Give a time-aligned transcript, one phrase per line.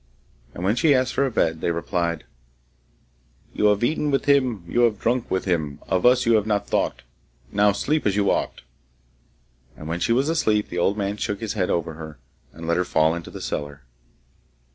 [0.55, 2.23] And when she asked for a bed, they replied:
[3.53, 6.67] You have eaten with him You have drunk with him, Of us you have not
[6.67, 7.03] thought,
[7.51, 8.61] Now sleep as you ought!
[9.77, 12.17] And when she was asleep, the old man shook his head over her,
[12.51, 13.83] and let her fall into the cellar.